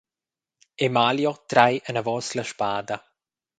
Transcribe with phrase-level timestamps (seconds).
[0.87, 3.01] Emalio trai anavos la spada.